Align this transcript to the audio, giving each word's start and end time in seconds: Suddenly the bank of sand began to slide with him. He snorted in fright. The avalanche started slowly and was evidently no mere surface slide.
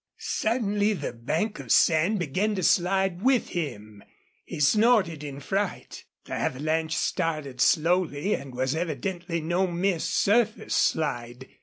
Suddenly 0.17 0.93
the 0.93 1.13
bank 1.13 1.59
of 1.59 1.71
sand 1.71 2.17
began 2.17 2.55
to 2.55 2.63
slide 2.63 3.21
with 3.21 3.49
him. 3.49 4.03
He 4.45 4.59
snorted 4.59 5.23
in 5.23 5.39
fright. 5.39 6.05
The 6.25 6.33
avalanche 6.33 6.97
started 6.97 7.61
slowly 7.61 8.33
and 8.33 8.55
was 8.55 8.73
evidently 8.73 9.41
no 9.41 9.67
mere 9.67 9.99
surface 9.99 10.73
slide. 10.73 11.47